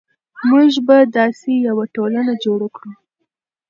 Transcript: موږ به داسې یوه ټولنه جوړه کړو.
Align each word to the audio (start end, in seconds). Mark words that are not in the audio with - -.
موږ 0.49 0.71
به 0.87 0.97
داسې 1.17 1.51
یوه 1.67 1.85
ټولنه 1.95 2.33
جوړه 2.43 2.67
کړو. 2.75 2.91